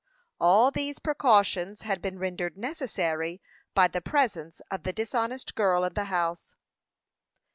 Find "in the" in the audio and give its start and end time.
5.83-6.05